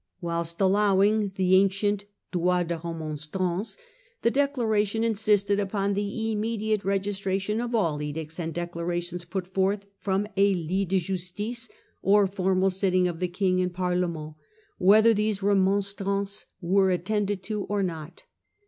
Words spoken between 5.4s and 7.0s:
upon the immediate